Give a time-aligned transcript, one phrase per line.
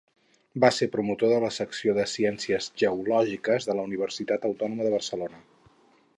[0.63, 5.45] Va ser promotor de la secció de ciències geològiques de la Universitat Autònoma de Barcelona.